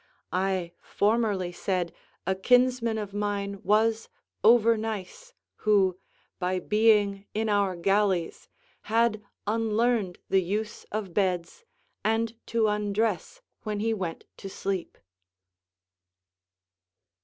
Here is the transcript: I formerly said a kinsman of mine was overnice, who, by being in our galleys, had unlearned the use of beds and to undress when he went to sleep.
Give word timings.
I 0.33 0.71
formerly 0.79 1.51
said 1.51 1.93
a 2.25 2.33
kinsman 2.33 2.97
of 2.97 3.13
mine 3.13 3.59
was 3.63 4.09
overnice, 4.43 5.31
who, 5.57 5.99
by 6.39 6.57
being 6.59 7.27
in 7.35 7.49
our 7.49 7.75
galleys, 7.75 8.47
had 8.89 9.21
unlearned 9.45 10.17
the 10.27 10.41
use 10.41 10.85
of 10.91 11.13
beds 11.13 11.65
and 12.03 12.33
to 12.47 12.67
undress 12.67 13.41
when 13.61 13.79
he 13.79 13.93
went 13.93 14.25
to 14.37 14.49
sleep. 14.49 14.97